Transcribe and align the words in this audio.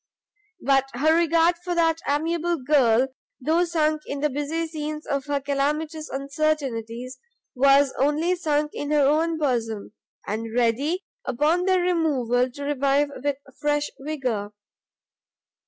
But 0.61 0.85
her 0.95 1.15
regard 1.15 1.57
for 1.63 1.75
that 1.75 1.99
amiable 2.07 2.57
girl, 2.63 3.09
though 3.39 3.65
sunk 3.65 4.01
in 4.07 4.19
the 4.19 4.31
busy 4.31 4.65
scenes 4.65 5.05
of 5.05 5.25
her 5.25 5.39
calamitous 5.39 6.09
uncertainties, 6.09 7.19
was 7.53 7.93
only 7.99 8.35
sunk 8.35 8.71
in 8.73 8.89
her 8.89 9.05
own 9.05 9.37
bosom, 9.37 9.93
and 10.25 10.55
ready, 10.55 11.03
upon 11.23 11.65
their 11.65 11.81
removal, 11.83 12.49
to 12.49 12.63
revive 12.63 13.11
with 13.21 13.35
fresh 13.61 13.91
vigour. 13.99 14.53